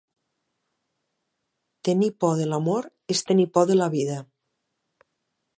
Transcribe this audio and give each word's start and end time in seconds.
Tenir 1.89 2.09
por 2.25 2.35
de 2.41 2.49
l’amor 2.53 2.89
és 3.17 3.25
tenir 3.31 3.49
por 3.59 3.71
de 3.73 3.81
la 3.81 3.93
vida. 3.99 4.21